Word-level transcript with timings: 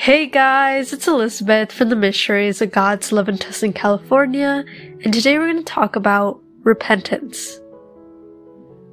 Hey 0.00 0.28
guys, 0.28 0.94
it's 0.94 1.06
Elizabeth 1.06 1.70
from 1.70 1.90
the 1.90 1.94
Missionaries 1.94 2.62
of 2.62 2.72
God's 2.72 3.12
Love 3.12 3.28
and 3.28 3.38
Trust 3.38 3.62
in 3.62 3.74
California, 3.74 4.64
and 5.04 5.12
today 5.12 5.36
we're 5.38 5.52
going 5.52 5.58
to 5.58 5.62
talk 5.62 5.94
about 5.94 6.40
repentance. 6.62 7.60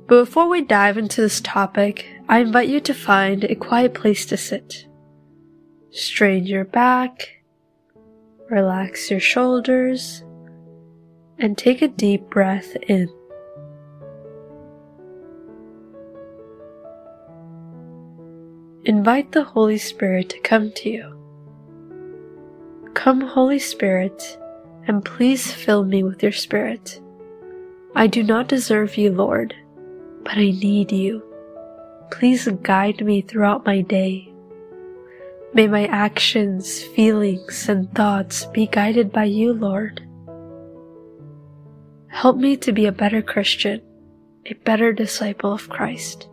But 0.10 0.26
before 0.26 0.50
we 0.50 0.60
dive 0.60 0.98
into 0.98 1.22
this 1.22 1.40
topic, 1.40 2.06
I 2.28 2.40
invite 2.40 2.68
you 2.68 2.82
to 2.82 2.94
find 2.94 3.46
a 3.46 3.56
quiet 3.56 3.94
place 3.94 4.26
to 4.26 4.36
sit. 4.36 4.86
Strain 5.92 6.46
your 6.46 6.66
back, 6.66 7.42
relax 8.50 9.10
your 9.10 9.22
shoulders, 9.22 10.26
and 11.40 11.58
take 11.58 11.82
a 11.82 11.88
deep 11.88 12.30
breath 12.30 12.76
in. 12.90 13.08
Invite 18.88 19.34
the 19.34 19.44
Holy 19.44 19.78
Spirit 19.78 20.30
to 20.30 20.40
come 20.40 20.72
to 20.72 20.90
you. 20.90 21.14
Come, 22.94 23.20
Holy 23.20 23.60
Spirit, 23.60 24.38
and 24.88 25.04
please 25.04 25.52
fill 25.52 25.84
me 25.84 26.04
with 26.04 26.24
your 26.24 26.32
Spirit. 26.32 27.02
I 27.96 28.08
do 28.08 28.24
not 28.24 28.48
deserve 28.48 28.96
you, 28.96 29.12
Lord, 29.12 29.54
but 30.24 30.38
I 30.38 30.52
need 30.52 30.94
you. 30.94 31.22
Please 32.12 32.48
guide 32.62 33.04
me 33.04 33.20
throughout 33.20 33.66
my 33.66 33.82
day. 33.82 34.34
May 35.54 35.68
my 35.68 35.88
actions, 35.88 36.82
feelings, 36.82 37.68
and 37.68 37.94
thoughts 37.94 38.46
be 38.46 38.68
guided 38.68 39.12
by 39.12 39.26
you, 39.26 39.52
Lord. 39.52 40.00
Help 42.08 42.38
me 42.38 42.56
to 42.56 42.72
be 42.72 42.86
a 42.86 42.94
better 42.94 43.22
Christian, 43.22 43.82
a 44.46 44.54
better 44.54 44.94
disciple 44.94 45.52
of 45.52 45.68
Christ. 45.68 46.30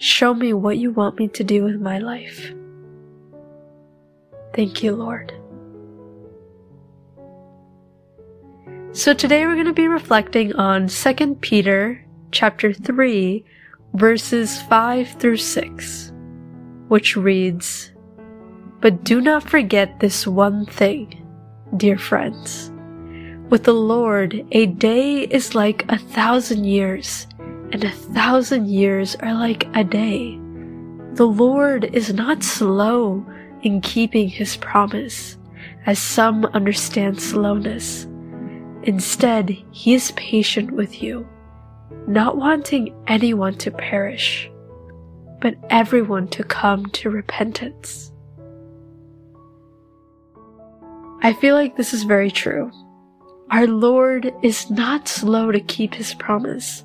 Show 0.00 0.32
me 0.32 0.54
what 0.54 0.78
you 0.78 0.92
want 0.92 1.18
me 1.18 1.28
to 1.28 1.44
do 1.44 1.62
with 1.62 1.78
my 1.78 1.98
life. 1.98 2.54
Thank 4.54 4.82
you, 4.82 4.96
Lord. 4.96 5.30
So 8.92 9.12
today 9.12 9.44
we're 9.44 9.56
going 9.56 9.66
to 9.66 9.74
be 9.74 9.88
reflecting 9.88 10.54
on 10.56 10.88
2 10.88 11.34
Peter 11.42 12.02
chapter 12.32 12.72
3 12.72 13.44
verses 13.92 14.62
5 14.62 15.20
through 15.20 15.36
6, 15.36 16.12
which 16.88 17.14
reads, 17.14 17.92
But 18.80 19.04
do 19.04 19.20
not 19.20 19.50
forget 19.50 20.00
this 20.00 20.26
one 20.26 20.64
thing, 20.64 21.26
dear 21.76 21.98
friends. 21.98 22.72
With 23.50 23.64
the 23.64 23.74
Lord, 23.74 24.46
a 24.52 24.64
day 24.64 25.24
is 25.24 25.54
like 25.54 25.84
a 25.90 25.98
thousand 25.98 26.64
years, 26.64 27.26
and 27.72 27.84
a 27.84 27.90
thousand 27.90 28.68
years 28.68 29.16
are 29.16 29.34
like 29.34 29.66
a 29.74 29.84
day. 29.84 30.38
The 31.14 31.26
Lord 31.26 31.84
is 31.84 32.12
not 32.12 32.42
slow 32.42 33.24
in 33.62 33.80
keeping 33.80 34.28
his 34.28 34.56
promise, 34.56 35.36
as 35.86 35.98
some 35.98 36.44
understand 36.46 37.20
slowness. 37.20 38.06
Instead, 38.84 39.50
he 39.70 39.94
is 39.94 40.12
patient 40.12 40.72
with 40.72 41.02
you, 41.02 41.28
not 42.06 42.36
wanting 42.36 42.94
anyone 43.06 43.54
to 43.58 43.70
perish, 43.70 44.50
but 45.40 45.54
everyone 45.68 46.28
to 46.28 46.44
come 46.44 46.86
to 46.86 47.10
repentance. 47.10 48.12
I 51.22 51.34
feel 51.34 51.54
like 51.54 51.76
this 51.76 51.92
is 51.92 52.04
very 52.04 52.30
true. 52.30 52.70
Our 53.50 53.66
Lord 53.66 54.32
is 54.42 54.70
not 54.70 55.08
slow 55.08 55.52
to 55.52 55.60
keep 55.60 55.94
his 55.94 56.14
promise 56.14 56.84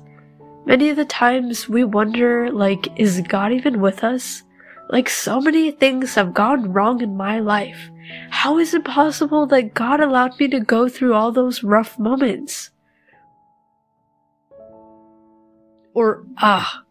Many 0.66 0.90
of 0.90 0.96
the 0.96 1.04
times 1.04 1.68
we 1.68 1.84
wonder, 1.84 2.50
like, 2.50 2.88
is 2.96 3.20
God 3.28 3.52
even 3.52 3.80
with 3.80 4.02
us? 4.02 4.42
Like, 4.90 5.08
so 5.08 5.40
many 5.40 5.70
things 5.70 6.16
have 6.16 6.34
gone 6.34 6.72
wrong 6.72 7.00
in 7.00 7.16
my 7.16 7.38
life. 7.38 7.88
How 8.30 8.58
is 8.58 8.74
it 8.74 8.84
possible 8.84 9.46
that 9.46 9.74
God 9.74 10.00
allowed 10.00 10.38
me 10.40 10.48
to 10.48 10.58
go 10.58 10.88
through 10.88 11.14
all 11.14 11.30
those 11.30 11.62
rough 11.62 12.00
moments? 12.00 12.70
Or, 15.94 16.24
ah, 16.38 16.82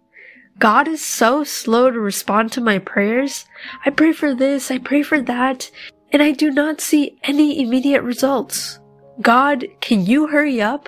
God 0.58 0.88
is 0.88 1.04
so 1.04 1.44
slow 1.44 1.92
to 1.92 2.00
respond 2.00 2.54
to 2.54 2.62
my 2.62 2.80
prayers. 2.80 3.46
I 3.86 3.90
pray 3.90 4.14
for 4.14 4.34
this, 4.34 4.72
I 4.72 4.78
pray 4.78 5.04
for 5.04 5.22
that, 5.22 5.70
and 6.14 6.24
I 6.24 6.32
do 6.32 6.50
not 6.50 6.80
see 6.80 7.20
any 7.24 7.62
immediate 7.62 8.04
results. 8.04 8.80
God, 9.20 9.66
can 9.82 10.06
you 10.06 10.28
hurry 10.28 10.62
up? 10.62 10.88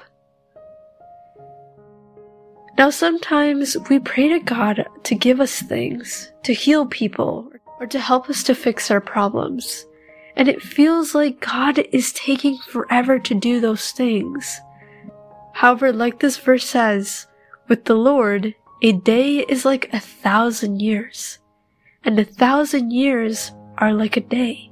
Now, 2.78 2.92
sometimes 2.92 3.76
we 3.90 3.98
pray 3.98 4.28
to 4.30 4.40
God 4.40 4.86
to 5.04 5.16
give 5.16 5.42
us 5.42 5.62
things, 5.62 6.32
to 6.44 6.54
heal 6.54 6.86
people, 6.86 7.52
or 7.80 7.88
to 7.88 8.00
help 8.00 8.30
us 8.30 8.44
to 8.44 8.56
fix 8.56 8.92
our 8.92 9.02
problems. 9.02 9.86
And 10.36 10.48
it 10.48 10.62
feels 10.62 11.16
like 11.16 11.40
God 11.40 11.80
is 11.92 12.14
taking 12.14 12.60
forever 12.60 13.18
to 13.18 13.34
do 13.34 13.60
those 13.60 13.92
things. 13.92 14.62
However, 15.54 15.92
like 15.92 16.20
this 16.20 16.38
verse 16.38 16.70
says, 16.70 17.26
with 17.68 17.86
the 17.86 17.96
Lord, 17.96 18.54
a 18.84 18.92
day 18.92 19.40
is 19.40 19.66
like 19.66 19.92
a 19.92 20.00
thousand 20.00 20.80
years, 20.80 21.40
and 22.04 22.20
a 22.20 22.24
thousand 22.24 22.92
years 22.92 23.52
are 23.80 23.92
like 23.92 24.18
a 24.18 24.22
day. 24.22 24.72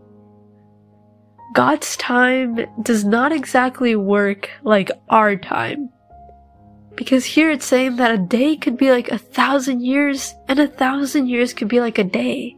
God's 1.56 1.98
time 1.98 2.60
does 2.84 3.04
not 3.04 3.32
exactly 3.32 3.96
work 3.96 4.52
like 4.64 4.92
our 5.10 5.36
time. 5.36 5.90
Because 6.96 7.26
here 7.26 7.52
it's 7.52 7.66
saying 7.66 7.98
that 7.98 8.14
a 8.14 8.18
day 8.18 8.56
could 8.56 8.78
be 8.78 8.92
like 8.92 9.10
a 9.10 9.18
thousand 9.18 9.82
years, 9.82 10.34
and 10.48 10.60
a 10.60 10.68
thousand 10.68 11.28
years 11.28 11.54
could 11.54 11.68
be 11.68 11.82
like 11.82 11.98
a 11.98 12.04
day. 12.04 12.56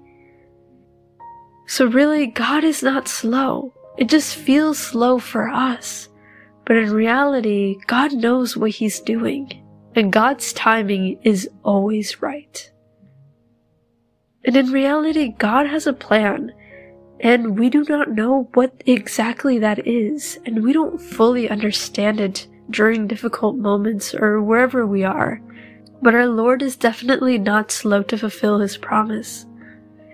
So 1.65 1.85
really, 1.85 2.27
God 2.27 2.63
is 2.63 2.83
not 2.83 3.07
slow. 3.07 3.73
It 3.97 4.09
just 4.09 4.35
feels 4.35 4.77
slow 4.77 5.17
for 5.19 5.49
us. 5.49 6.07
But 6.65 6.77
in 6.77 6.91
reality, 6.91 7.77
God 7.87 8.13
knows 8.13 8.55
what 8.55 8.71
He's 8.71 8.99
doing, 8.99 9.63
and 9.95 10.13
God's 10.13 10.53
timing 10.53 11.19
is 11.23 11.49
always 11.63 12.21
right. 12.21 12.71
And 14.43 14.55
in 14.55 14.71
reality, 14.71 15.29
God 15.37 15.67
has 15.67 15.87
a 15.87 15.93
plan, 15.93 16.53
and 17.19 17.57
we 17.57 17.69
do 17.69 17.83
not 17.89 18.11
know 18.11 18.49
what 18.53 18.81
exactly 18.85 19.59
that 19.59 19.87
is, 19.87 20.39
and 20.45 20.63
we 20.63 20.73
don't 20.73 21.01
fully 21.01 21.49
understand 21.49 22.19
it 22.19 22.47
during 22.69 23.07
difficult 23.07 23.57
moments 23.57 24.13
or 24.13 24.41
wherever 24.41 24.85
we 24.85 25.03
are. 25.03 25.41
But 26.01 26.15
our 26.15 26.27
Lord 26.27 26.61
is 26.61 26.75
definitely 26.75 27.37
not 27.37 27.71
slow 27.71 28.03
to 28.03 28.17
fulfill 28.17 28.59
his 28.59 28.77
promise. 28.77 29.45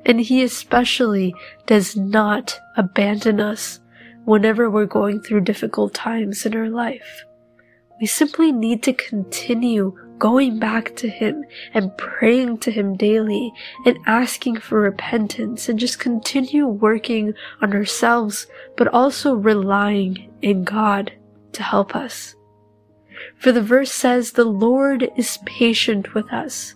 And 0.05 0.19
he 0.19 0.43
especially 0.43 1.33
does 1.65 1.95
not 1.95 2.59
abandon 2.77 3.39
us 3.39 3.79
whenever 4.25 4.69
we're 4.69 4.85
going 4.85 5.21
through 5.21 5.41
difficult 5.41 5.93
times 5.93 6.45
in 6.45 6.55
our 6.55 6.69
life. 6.69 7.23
We 7.99 8.07
simply 8.07 8.51
need 8.51 8.83
to 8.83 8.93
continue 8.93 9.97
going 10.19 10.59
back 10.59 10.95
to 10.95 11.09
Him 11.09 11.43
and 11.73 11.95
praying 11.97 12.57
to 12.59 12.71
Him 12.71 12.95
daily 12.95 13.51
and 13.85 13.97
asking 14.05 14.57
for 14.57 14.79
repentance 14.79 15.69
and 15.69 15.79
just 15.79 15.99
continue 15.99 16.67
working 16.67 17.33
on 17.61 17.73
ourselves, 17.73 18.47
but 18.77 18.87
also 18.87 19.35
relying 19.35 20.31
in 20.41 20.63
God 20.63 21.11
to 21.53 21.63
help 21.63 21.95
us. 21.95 22.35
For 23.37 23.51
the 23.51 23.61
verse 23.61 23.91
says, 23.91 24.31
The 24.31 24.45
Lord 24.45 25.09
is 25.15 25.39
patient 25.45 26.13
with 26.13 26.31
us. 26.31 26.75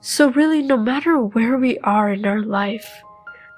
So, 0.00 0.30
really, 0.30 0.62
no 0.62 0.76
matter 0.76 1.18
where 1.18 1.56
we 1.56 1.78
are 1.78 2.12
in 2.12 2.26
our 2.26 2.42
life, 2.42 3.02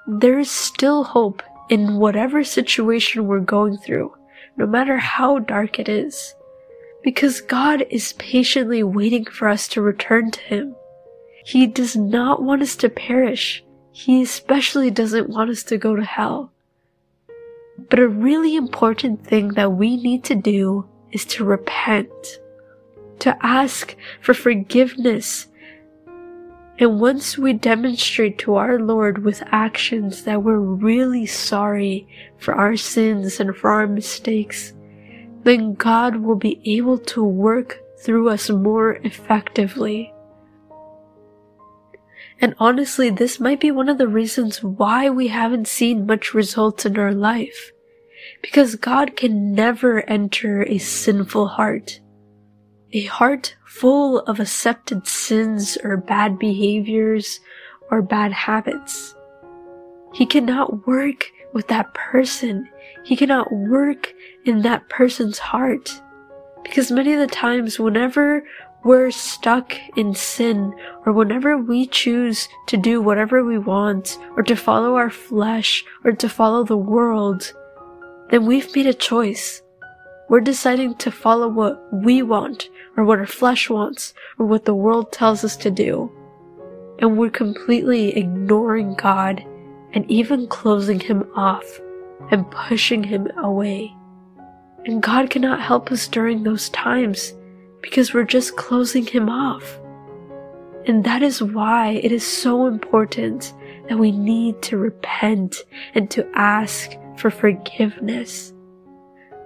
there 0.07 0.39
is 0.39 0.51
still 0.51 1.05
hope 1.05 1.43
in 1.71 1.97
whatever 1.97 2.45
situation 2.45 3.27
we're 3.27 3.41
going 3.41 3.79
through, 3.79 4.15
no 4.57 4.67
matter 4.67 4.99
how 4.99 5.39
dark 5.39 5.79
it 5.79 5.89
is. 5.89 6.35
Because 7.03 7.41
God 7.41 7.87
is 7.91 8.13
patiently 8.15 8.83
waiting 8.83 9.25
for 9.25 9.49
us 9.49 9.69
to 9.69 9.83
return 9.83 10.31
to 10.33 10.41
Him. 10.41 10.77
He 11.45 11.67
does 11.67 11.97
not 11.97 12.43
want 12.43 12.63
us 12.63 12.77
to 12.77 12.89
perish. 12.89 13.65
He 13.93 14.23
especially 14.23 14.91
doesn't 14.91 15.29
want 15.29 15.51
us 15.51 15.63
to 15.65 15.79
go 15.79 15.95
to 15.95 16.05
hell. 16.05 16.51
But 17.91 17.99
a 17.99 18.09
really 18.09 18.57
important 18.57 19.27
thing 19.27 19.49
that 19.55 19.73
we 19.73 19.97
need 19.97 20.25
to 20.25 20.35
do 20.35 20.89
is 21.15 21.25
to 21.25 21.45
repent, 21.45 22.41
to 23.21 23.35
ask 23.41 23.97
for 24.21 24.35
forgiveness. 24.35 25.47
And 26.79 27.01
once 27.01 27.39
we 27.39 27.53
demonstrate 27.53 28.37
to 28.39 28.57
our 28.57 28.81
Lord 28.81 29.25
with 29.25 29.45
actions 29.47 30.25
that 30.25 30.43
we're 30.43 30.59
really 30.59 31.25
sorry 31.25 32.09
for 32.37 32.53
our 32.53 32.77
sins 32.77 33.39
and 33.39 33.57
for 33.57 33.71
our 33.71 33.87
mistakes, 33.87 34.75
then 35.45 35.75
God 35.75 36.17
will 36.17 36.37
be 36.37 36.61
able 36.65 36.99
to 36.99 37.23
work 37.23 37.81
through 38.01 38.29
us 38.29 38.51
more 38.51 38.95
effectively. 39.05 40.13
And 42.41 42.57
honestly, 42.59 43.09
this 43.09 43.39
might 43.39 43.61
be 43.61 43.71
one 43.71 43.89
of 43.89 43.99
the 43.99 44.09
reasons 44.09 44.63
why 44.63 45.09
we 45.09 45.29
haven't 45.29 45.69
seen 45.69 46.07
much 46.07 46.35
results 46.35 46.85
in 46.85 46.99
our 46.99 47.15
life 47.15 47.74
because 48.45 48.75
God 48.75 49.17
can 49.17 49.55
never 49.55 50.03
enter 50.03 50.65
a 50.65 50.77
sinful 50.77 51.49
heart. 51.49 51.99
A 52.93 53.05
heart 53.05 53.57
full 53.65 54.19
of 54.19 54.39
accepted 54.39 55.07
sins 55.07 55.79
or 55.83 55.97
bad 55.97 56.39
behaviors 56.39 57.41
or 57.91 58.03
bad 58.03 58.33
habits. 58.33 59.15
He 60.13 60.27
cannot 60.27 60.87
work 60.87 61.25
with 61.55 61.69
that 61.69 61.95
person. 61.95 62.69
He 63.03 63.17
cannot 63.17 63.51
work 63.51 64.13
in 64.45 64.61
that 64.61 64.91
person's 64.91 65.39
heart. 65.39 66.03
Because 66.65 66.93
many 66.93 67.15
of 67.15 67.21
the 67.21 67.35
times, 67.35 67.79
whenever 67.81 68.45
we're 68.85 69.11
stuck 69.11 69.75
in 69.97 70.15
sin, 70.15 70.75
or 71.07 71.15
whenever 71.15 71.57
we 71.57 71.87
choose 71.87 72.51
to 72.67 72.77
do 72.77 73.01
whatever 73.01 73.43
we 73.43 73.57
want, 73.57 74.19
or 74.37 74.43
to 74.43 74.55
follow 74.55 74.97
our 74.97 75.09
flesh, 75.09 75.83
or 76.05 76.13
to 76.13 76.29
follow 76.29 76.63
the 76.63 76.77
world, 76.77 77.55
then 78.31 78.47
we've 78.47 78.75
made 78.75 78.87
a 78.87 78.95
choice. 78.95 79.63
We're 80.29 80.41
deciding 80.41 80.97
to 80.97 81.11
follow 81.11 81.49
what 81.49 81.83
we 81.93 82.23
want, 82.23 82.69
or 82.97 83.05
what 83.05 83.19
our 83.19 83.27
flesh 83.27 83.69
wants, 83.69 84.15
or 84.39 84.47
what 84.47 84.65
the 84.65 84.75
world 84.75 85.13
tells 85.13 85.45
us 85.45 85.57
to 85.59 85.71
do. 85.71 86.11
And 86.99 87.19
we're 87.19 87.31
completely 87.31 88.17
ignoring 88.17 88.95
God 88.95 89.45
and 89.93 90.11
even 90.11 90.47
closing 90.47 91.01
Him 91.01 91.29
off 91.35 91.81
and 92.31 92.51
pushing 92.51 93.05
Him 93.05 93.29
away. 93.37 93.95
And 94.87 95.03
God 95.03 95.31
cannot 95.31 95.61
help 95.61 95.91
us 95.91 96.07
during 96.09 96.43
those 96.43 96.69
times 96.71 97.33
because 97.85 98.15
we're 98.15 98.25
just 98.25 98.57
closing 98.57 99.07
him 99.07 99.29
off. 99.29 99.79
And 100.87 101.05
that 101.05 101.23
is 101.23 101.43
why 101.43 101.91
it 102.03 102.13
is 102.13 102.27
so 102.27 102.67
important 102.67 103.53
that 103.89 103.99
we 103.99 104.11
need 104.11 104.61
to 104.63 104.79
repent 104.79 105.65
and 105.95 106.11
to 106.11 106.27
ask 106.35 106.93
for 107.17 107.31
forgiveness. 107.31 108.53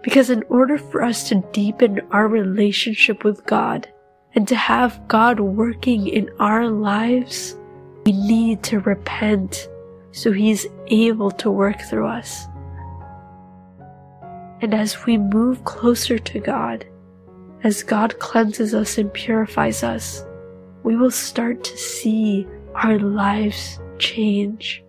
Because 0.03 0.31
in 0.31 0.43
order 0.49 0.79
for 0.79 1.03
us 1.03 1.29
to 1.29 1.45
deepen 1.53 2.01
our 2.11 2.29
relationship 2.29 3.25
with 3.25 3.45
God 3.47 3.89
and 4.35 4.47
to 4.49 4.57
have 4.57 5.07
God 5.09 5.41
working 5.41 6.07
in 6.07 6.31
our 6.39 6.69
lives, 6.69 7.57
we 8.07 8.13
need 8.13 8.63
to 8.65 8.81
repent 8.81 9.69
so 10.13 10.33
He's 10.33 10.67
able 10.87 11.31
to 11.33 11.51
work 11.51 11.81
through 11.83 12.07
us. 12.07 12.47
And 14.61 14.75
as 14.75 15.05
we 15.05 15.19
move 15.19 15.65
closer 15.65 16.19
to 16.19 16.41
God, 16.41 16.85
as 17.65 17.83
God 17.83 18.19
cleanses 18.19 18.75
us 18.75 18.99
and 18.99 19.13
purifies 19.13 19.83
us, 19.83 20.25
we 20.85 20.97
will 20.97 21.11
start 21.11 21.65
to 21.65 21.77
see 21.77 22.47
our 22.75 22.99
lives 22.99 23.79
change. 23.99 24.83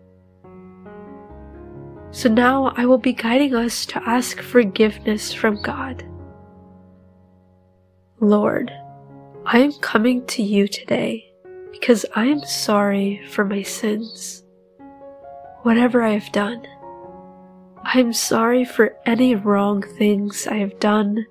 So 2.12 2.30
now 2.30 2.74
I 2.76 2.86
will 2.86 2.98
be 2.98 3.14
guiding 3.14 3.56
us 3.56 3.86
to 3.88 4.04
ask 4.08 4.42
forgiveness 4.42 5.34
from 5.34 5.62
God. 5.62 6.04
Lord, 8.20 8.72
I 9.46 9.60
am 9.60 9.74
coming 9.74 10.26
to 10.28 10.44
you 10.44 10.68
today 10.68 11.32
because 11.72 12.06
I 12.16 12.26
am 12.26 12.44
sorry 12.44 13.26
for 13.30 13.46
my 13.46 13.62
sins. 13.62 14.44
Whatever 15.62 16.02
I 16.02 16.12
have 16.12 16.32
done, 16.32 16.66
I 17.84 18.00
am 18.00 18.14
sorry 18.14 18.66
for 18.66 18.96
any 19.06 19.36
wrong 19.36 19.82
things 19.82 20.48
I 20.48 20.56
have 20.56 20.80
done 20.80 21.26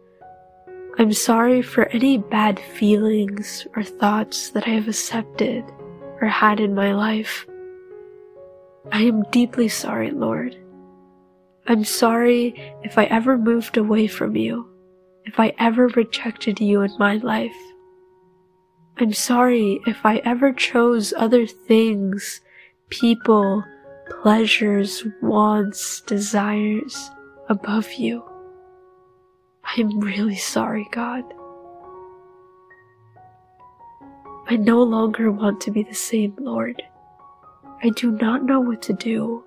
I'm 1.01 1.13
sorry 1.13 1.63
for 1.63 1.87
any 1.91 2.19
bad 2.19 2.59
feelings 2.59 3.69
or 3.77 3.85
thoughts 3.85 4.51
that 4.51 4.67
I 4.67 4.71
have 4.71 4.89
accepted 4.89 5.65
or 6.21 6.27
had 6.27 6.59
in 6.59 6.75
my 6.75 6.93
life. 6.93 7.47
I 8.91 9.03
am 9.03 9.23
deeply 9.31 9.69
sorry, 9.69 10.11
Lord. 10.11 10.57
I'm 11.71 11.85
sorry 11.85 12.55
if 12.83 12.97
I 12.97 13.05
ever 13.05 13.37
moved 13.37 13.77
away 13.77 14.07
from 14.07 14.37
you, 14.37 14.67
if 15.27 15.39
I 15.39 15.53
ever 15.59 15.89
rejected 15.89 16.61
you 16.61 16.81
in 16.81 16.91
my 16.99 17.17
life. 17.17 17.55
I'm 18.97 19.13
sorry 19.13 19.79
if 19.87 20.07
I 20.07 20.17
ever 20.25 20.51
chose 20.55 21.13
other 21.15 21.47
things, 21.47 22.41
people, 22.89 23.63
pleasures, 24.23 25.05
wants, 25.21 26.01
desires 26.01 27.11
above 27.51 27.93
you. 27.93 28.25
I'm 29.77 30.01
really 30.01 30.37
sorry, 30.37 30.89
God. 30.91 31.23
I 34.47 34.57
no 34.57 34.83
longer 34.83 35.31
want 35.31 35.61
to 35.63 35.71
be 35.71 35.83
the 35.83 35.95
same, 35.95 36.35
Lord. 36.41 36.83
I 37.83 37.91
do 37.91 38.11
not 38.11 38.43
know 38.43 38.59
what 38.61 38.81
to 38.83 38.95
do. 38.95 39.45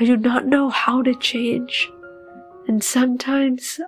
I 0.00 0.04
do 0.04 0.16
not 0.16 0.46
know 0.46 0.68
how 0.68 1.02
to 1.02 1.12
change. 1.16 1.90
And 2.68 2.84
sometimes 2.84 3.80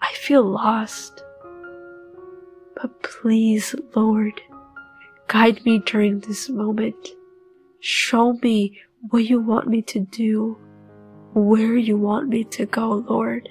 I 0.00 0.12
feel 0.14 0.42
lost. 0.42 1.22
But 2.74 3.02
please, 3.02 3.74
Lord, 3.94 4.40
guide 5.26 5.62
me 5.66 5.80
during 5.80 6.20
this 6.20 6.48
moment. 6.48 7.08
Show 7.80 8.32
me 8.42 8.80
what 9.10 9.24
you 9.24 9.40
want 9.40 9.68
me 9.68 9.82
to 9.82 10.00
do, 10.00 10.56
where 11.34 11.76
you 11.76 11.98
want 11.98 12.28
me 12.28 12.44
to 12.44 12.64
go, 12.64 13.04
Lord. 13.06 13.50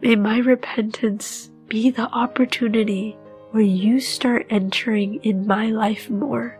May 0.00 0.16
my 0.16 0.38
repentance 0.38 1.50
be 1.68 1.90
the 1.90 2.08
opportunity 2.08 3.18
where 3.50 3.62
you 3.62 4.00
start 4.00 4.46
entering 4.48 5.16
in 5.16 5.46
my 5.46 5.66
life 5.66 6.08
more. 6.08 6.58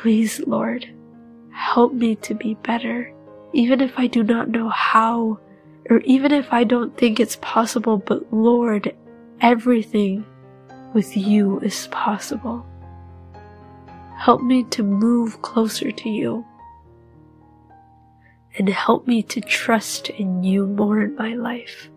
Please, 0.00 0.40
Lord, 0.46 0.88
help 1.52 1.92
me 1.92 2.16
to 2.16 2.32
be 2.32 2.54
better, 2.54 3.12
even 3.52 3.82
if 3.82 3.98
I 3.98 4.06
do 4.06 4.22
not 4.22 4.48
know 4.48 4.70
how, 4.70 5.38
or 5.90 5.98
even 6.06 6.32
if 6.32 6.54
I 6.54 6.64
don't 6.64 6.96
think 6.96 7.20
it's 7.20 7.36
possible, 7.42 7.98
but 7.98 8.32
Lord, 8.32 8.96
everything 9.42 10.24
with 10.94 11.18
you 11.18 11.60
is 11.60 11.86
possible. 11.88 12.64
Help 14.16 14.40
me 14.40 14.64
to 14.70 14.82
move 14.82 15.42
closer 15.42 15.90
to 15.90 16.08
you 16.08 16.46
and 18.56 18.70
help 18.70 19.06
me 19.06 19.22
to 19.24 19.42
trust 19.42 20.08
in 20.08 20.42
you 20.42 20.66
more 20.66 21.02
in 21.02 21.14
my 21.14 21.34
life. 21.34 21.90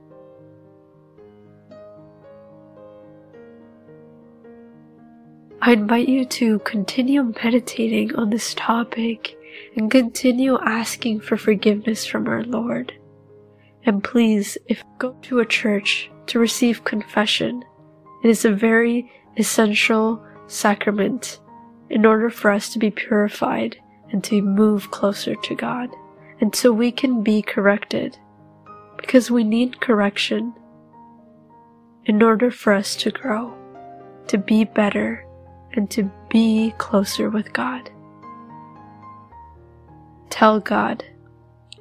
I 5.66 5.72
invite 5.72 6.10
you 6.10 6.26
to 6.26 6.60
continue 6.60 7.24
meditating 7.42 8.18
on 8.18 8.30
this 8.30 8.54
topic 8.54 9.38
and 9.78 9.90
continue 9.90 10.60
asking 10.60 11.22
for 11.22 11.38
forgiveness 11.38 12.06
from 12.06 12.28
our 12.28 12.44
Lord. 12.44 12.92
And 13.86 14.04
please, 14.04 14.58
if 14.68 14.84
go 14.98 15.14
to 15.22 15.40
a 15.40 15.46
church 15.46 16.12
to 16.28 16.38
receive 16.38 16.84
confession, 16.84 17.64
it 18.26 18.30
is 18.30 18.44
a 18.44 18.52
very 18.52 19.10
essential 19.38 20.22
sacrament 20.48 21.40
in 21.90 22.06
order 22.06 22.30
for 22.30 22.52
us 22.52 22.68
to 22.74 22.78
be 22.78 22.92
purified 22.92 23.78
and 24.12 24.22
to 24.26 24.42
move 24.42 24.92
closer 24.92 25.34
to 25.34 25.56
God 25.56 25.90
and 26.42 26.54
so 26.54 26.74
we 26.74 26.92
can 26.92 27.24
be 27.24 27.42
corrected 27.42 28.18
because 28.98 29.32
we 29.32 29.46
need 29.46 29.80
correction 29.80 30.54
in 32.04 32.22
order 32.22 32.52
for 32.52 32.74
us 32.74 32.98
to 32.98 33.12
grow, 33.12 33.56
to 34.28 34.38
be 34.38 34.66
better, 34.66 35.26
and 35.78 35.90
to 35.92 36.10
be 36.30 36.74
closer 36.78 37.30
with 37.30 37.54
God. 37.54 37.90
Tell 40.30 40.60
God, 40.60 41.04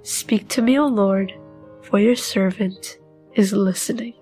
Speak 0.02 0.48
to 0.48 0.62
me, 0.62 0.78
O 0.78 0.86
Lord, 0.86 1.32
for 1.82 2.00
your 2.00 2.16
servant 2.16 2.98
is 3.34 3.52
listening. 3.52 4.14